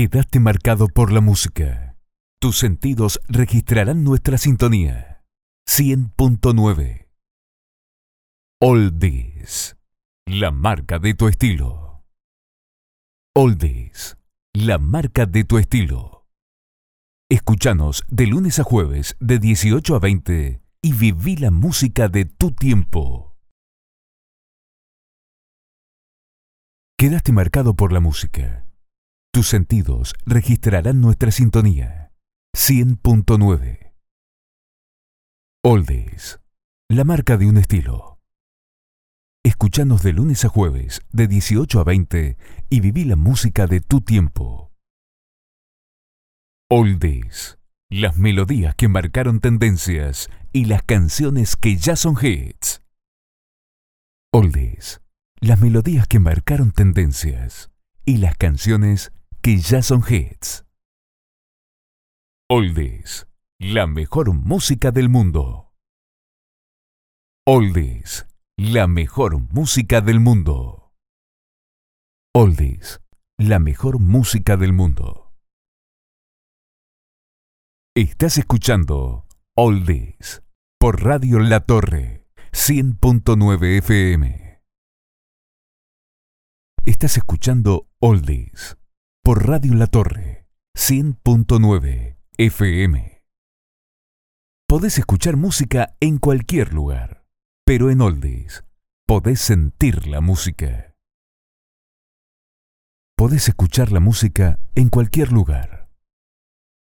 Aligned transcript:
Quedaste 0.00 0.40
marcado 0.40 0.88
por 0.88 1.12
la 1.12 1.20
música. 1.20 1.98
Tus 2.40 2.56
sentidos 2.56 3.20
registrarán 3.28 4.02
nuestra 4.02 4.38
sintonía. 4.38 5.22
100.9 5.68 7.10
Oldies, 8.62 9.76
la 10.24 10.52
marca 10.52 10.98
de 10.98 11.12
tu 11.12 11.28
estilo. 11.28 12.02
Oldies, 13.36 14.16
la 14.54 14.78
marca 14.78 15.26
de 15.26 15.44
tu 15.44 15.58
estilo. 15.58 16.26
Escúchanos 17.28 18.02
de 18.08 18.26
lunes 18.26 18.58
a 18.58 18.64
jueves 18.64 19.18
de 19.20 19.38
18 19.38 19.96
a 19.96 19.98
20 19.98 20.62
y 20.80 20.92
viví 20.94 21.36
la 21.36 21.50
música 21.50 22.08
de 22.08 22.24
tu 22.24 22.52
tiempo. 22.52 23.36
Quedaste 26.96 27.32
marcado 27.32 27.76
por 27.76 27.92
la 27.92 28.00
música. 28.00 28.69
Tus 29.32 29.46
sentidos 29.46 30.14
registrarán 30.26 31.00
nuestra 31.00 31.30
sintonía. 31.30 32.10
100.9 32.52 33.92
Oldies, 35.62 36.40
la 36.88 37.04
marca 37.04 37.36
de 37.36 37.46
un 37.46 37.56
estilo. 37.56 38.18
Escúchanos 39.44 40.02
de 40.02 40.14
lunes 40.14 40.44
a 40.44 40.48
jueves 40.48 41.02
de 41.12 41.28
18 41.28 41.78
a 41.78 41.84
20 41.84 42.38
y 42.70 42.80
viví 42.80 43.04
la 43.04 43.14
música 43.14 43.68
de 43.68 43.80
tu 43.80 44.00
tiempo. 44.00 44.72
Oldies, 46.68 47.56
las 47.88 48.16
melodías 48.16 48.74
que 48.74 48.88
marcaron 48.88 49.38
tendencias 49.38 50.28
y 50.52 50.64
las 50.64 50.82
canciones 50.82 51.54
que 51.54 51.76
ya 51.76 51.94
son 51.94 52.16
hits. 52.20 52.82
Oldies, 54.32 55.02
las 55.40 55.60
melodías 55.60 56.08
que 56.08 56.18
marcaron 56.18 56.72
tendencias 56.72 57.70
y 58.04 58.16
las 58.16 58.36
canciones 58.36 59.12
que 59.42 59.58
ya 59.58 59.82
son 59.82 60.02
hits. 60.06 60.66
Oldies, 62.48 63.26
la 63.58 63.86
mejor 63.86 64.32
música 64.34 64.90
del 64.90 65.08
mundo. 65.08 65.72
Oldies, 67.46 68.26
la 68.58 68.86
mejor 68.86 69.38
música 69.52 70.00
del 70.00 70.20
mundo. 70.20 70.92
Oldies, 72.34 73.00
la 73.38 73.58
mejor 73.58 73.98
música 73.98 74.56
del 74.56 74.72
mundo. 74.72 75.32
Estás 77.96 78.38
escuchando 78.38 79.26
Oldies 79.56 80.42
por 80.78 81.02
Radio 81.02 81.38
La 81.40 81.60
Torre 81.60 82.26
100.9 82.52 83.78
FM. 83.78 84.60
Estás 86.84 87.16
escuchando 87.16 87.88
Oldies 88.00 88.79
por 89.22 89.46
Radio 89.46 89.74
La 89.74 89.86
Torre 89.86 90.46
100.9 90.74 92.16
FM. 92.38 93.22
Podés 94.66 94.98
escuchar 94.98 95.36
música 95.36 95.94
en 96.00 96.18
cualquier 96.18 96.72
lugar, 96.72 97.26
pero 97.66 97.90
en 97.90 98.00
Oldies 98.00 98.64
podés 99.06 99.40
sentir 99.40 100.06
la 100.06 100.20
música. 100.22 100.94
Podés 103.16 103.48
escuchar 103.48 103.92
la 103.92 104.00
música 104.00 104.58
en 104.74 104.88
cualquier 104.88 105.32
lugar, 105.32 105.90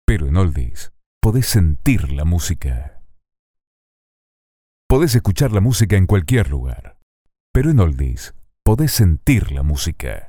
pero 0.06 0.28
en 0.28 0.38
Oldies 0.38 0.94
podés 1.20 1.48
sentir 1.48 2.12
la 2.12 2.24
música. 2.24 3.02
Podés 4.88 5.16
escuchar 5.16 5.52
la 5.52 5.62
música 5.62 5.98
en 5.98 6.06
cualquier 6.06 6.50
lugar, 6.50 7.00
pero 7.52 7.72
en 7.72 7.80
Oldies 7.80 8.36
podés 8.64 8.92
sentir 8.92 9.52
la 9.52 9.64
música. 9.64 10.27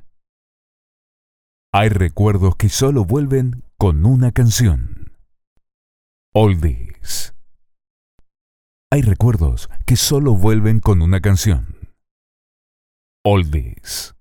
Hay 1.71 1.91
recuerdos 1.91 2.57
que 2.57 2.71
solo 2.71 3.05
vuelven 3.05 3.63
con 3.77 4.07
una 4.07 4.33
canción. 4.33 5.13
Oldies. 6.35 7.35
Hay 8.91 9.03
recuerdos 9.03 9.69
que 9.85 9.97
solo 9.97 10.35
vuelven 10.35 10.81
con 10.81 11.03
una 11.03 11.21
canción. 11.21 11.77
Oldies. 13.23 14.15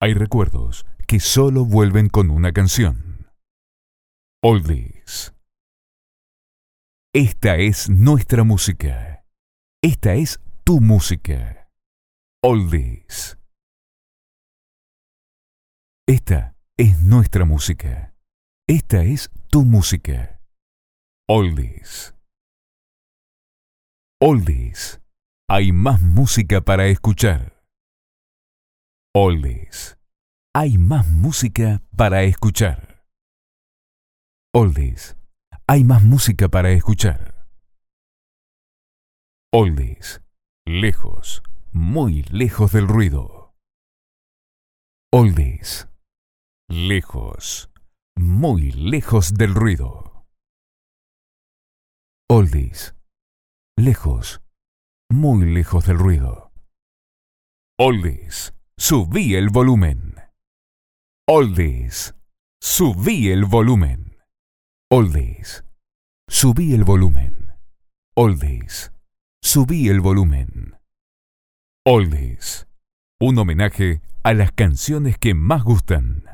Hay 0.00 0.14
recuerdos 0.14 0.86
que 1.06 1.20
solo 1.20 1.66
vuelven 1.66 2.08
con 2.08 2.30
una 2.30 2.52
canción. 2.52 3.30
Oldies. 4.42 5.34
Esta 7.12 7.56
es 7.56 7.90
nuestra 7.90 8.44
música. 8.44 9.26
Esta 9.82 10.14
es 10.14 10.40
tu 10.64 10.80
música. 10.80 11.68
Oldies. 12.42 13.37
Esta 16.08 16.56
es 16.78 17.02
nuestra 17.02 17.44
música. 17.44 18.14
Esta 18.66 19.02
es 19.02 19.30
tu 19.50 19.66
música. 19.66 20.40
Oldies. 21.28 22.14
Oldies. 24.18 25.02
Hay 25.50 25.70
más 25.70 26.00
música 26.00 26.62
para 26.62 26.86
escuchar. 26.86 27.62
Oldies. 29.14 29.98
Hay 30.54 30.78
más 30.78 31.06
música 31.08 31.82
para 31.94 32.22
escuchar. 32.22 33.04
Oldies. 34.54 35.14
Hay 35.66 35.84
más 35.84 36.02
música 36.02 36.48
para 36.48 36.70
escuchar. 36.70 37.46
Oldies. 39.52 40.22
Lejos, 40.66 41.42
muy 41.72 42.22
lejos 42.22 42.72
del 42.72 42.88
ruido. 42.88 43.54
Oldies. 45.12 45.86
Lejos, 46.70 47.70
muy 48.14 48.72
lejos 48.72 49.32
del 49.32 49.54
ruido. 49.54 50.26
Oldies. 52.28 52.94
Lejos, 53.78 54.42
muy 55.10 55.46
lejos 55.46 55.86
del 55.86 55.98
ruido. 55.98 56.52
Oldies. 57.78 58.52
Subí 58.76 59.34
el 59.34 59.48
volumen. 59.48 60.16
Oldies. 61.26 62.14
Subí 62.60 63.30
el 63.30 63.46
volumen. 63.46 64.18
Oldies. 64.90 65.64
Subí 66.28 66.74
el 66.74 66.84
volumen. 66.84 67.54
Oldies. 68.14 68.92
Subí 69.42 69.88
el 69.88 70.00
volumen. 70.00 70.78
Oldies. 71.86 72.68
Un 73.18 73.38
homenaje 73.38 74.02
a 74.22 74.34
las 74.34 74.52
canciones 74.52 75.16
que 75.16 75.32
más 75.32 75.64
gustan. 75.64 76.27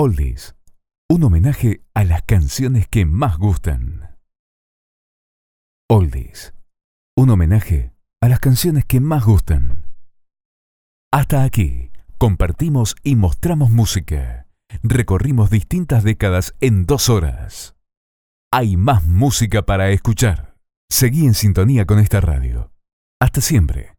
Oldies, 0.00 0.54
un 1.10 1.24
homenaje 1.24 1.82
a 1.92 2.04
las 2.04 2.22
canciones 2.22 2.86
que 2.86 3.04
más 3.04 3.36
gustan. 3.36 4.16
Oldies, 5.90 6.54
un 7.16 7.30
homenaje 7.30 7.92
a 8.22 8.28
las 8.28 8.38
canciones 8.38 8.84
que 8.84 9.00
más 9.00 9.24
gustan. 9.24 9.86
Hasta 11.12 11.42
aquí, 11.42 11.90
compartimos 12.16 12.94
y 13.02 13.16
mostramos 13.16 13.70
música. 13.70 14.46
Recorrimos 14.84 15.50
distintas 15.50 16.04
décadas 16.04 16.54
en 16.60 16.86
dos 16.86 17.08
horas. 17.08 17.74
Hay 18.52 18.76
más 18.76 19.04
música 19.04 19.66
para 19.66 19.90
escuchar. 19.90 20.54
Seguí 20.88 21.26
en 21.26 21.34
sintonía 21.34 21.86
con 21.86 21.98
esta 21.98 22.20
radio. 22.20 22.70
Hasta 23.20 23.40
siempre. 23.40 23.96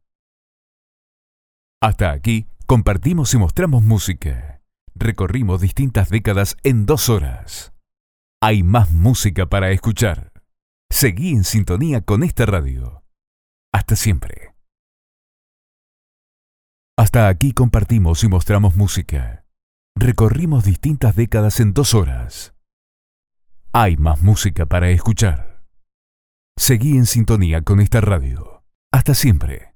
Hasta 1.81 2.11
aquí, 2.11 2.47
compartimos 2.67 3.33
y 3.33 3.37
mostramos 3.37 3.83
música. 3.83 4.58
Recorrimos 4.95 5.61
distintas 5.61 6.09
décadas 6.09 6.57
en 6.63 6.85
dos 6.85 7.09
horas. 7.09 7.73
Hay 8.41 8.63
más 8.63 8.91
música 8.91 9.47
para 9.47 9.71
escuchar. 9.71 10.31
Seguí 10.89 11.31
en 11.31 11.43
sintonía 11.43 12.01
con 12.01 12.23
esta 12.23 12.45
radio. 12.45 13.03
Hasta 13.73 13.95
siempre. 13.95 14.55
Hasta 16.97 17.27
aquí 17.27 17.53
compartimos 17.53 18.23
y 18.23 18.27
mostramos 18.27 18.75
música. 18.75 19.45
Recorrimos 19.95 20.63
distintas 20.63 21.15
décadas 21.15 21.59
en 21.59 21.73
dos 21.73 21.93
horas. 21.93 22.55
Hay 23.71 23.97
más 23.97 24.21
música 24.21 24.65
para 24.65 24.89
escuchar. 24.89 25.63
Seguí 26.57 26.97
en 26.97 27.05
sintonía 27.05 27.61
con 27.61 27.79
esta 27.79 28.01
radio. 28.01 28.63
Hasta 28.91 29.13
siempre. 29.13 29.68